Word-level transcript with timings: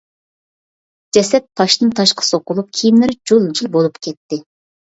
جەسەت 1.17 1.45
تاشتىن-تاشقا 1.61 2.27
سوقۇلۇپ، 2.31 2.73
كىيىملىرى 2.81 3.19
جۇل-جۇل 3.33 3.73
بولۇپ 3.77 4.01
كەتتى. 4.09 4.43